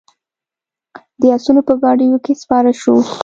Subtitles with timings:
[1.21, 3.01] د آسونو په ګاډیو کې سپاره شوو.